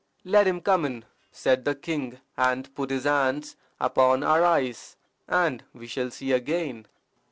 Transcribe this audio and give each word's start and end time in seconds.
"Let 0.25 0.47
him 0.47 0.61
come 0.61 0.83
in," 0.85 1.05
said 1.31 1.63
the 1.63 1.75
king, 1.75 2.21
"and 2.35 2.73
put 2.73 2.89
his 2.89 3.03
hands 3.03 3.55
upon 3.79 4.23
our 4.23 4.43
eyes, 4.43 4.97
and 5.27 5.63
we 5.75 5.85
shall 5.85 6.09
see 6.09 6.31
again." 6.31 6.87